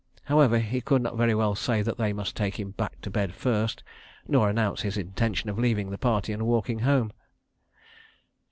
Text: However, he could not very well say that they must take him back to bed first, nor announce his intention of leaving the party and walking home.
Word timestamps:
However, 0.23 0.57
he 0.57 0.81
could 0.81 1.03
not 1.03 1.15
very 1.15 1.35
well 1.35 1.53
say 1.53 1.83
that 1.83 1.99
they 1.99 2.11
must 2.11 2.35
take 2.35 2.59
him 2.59 2.71
back 2.71 2.99
to 3.01 3.11
bed 3.11 3.35
first, 3.35 3.83
nor 4.27 4.49
announce 4.49 4.81
his 4.81 4.97
intention 4.97 5.47
of 5.47 5.59
leaving 5.59 5.91
the 5.91 5.97
party 5.99 6.33
and 6.33 6.47
walking 6.47 6.79
home. 6.79 7.13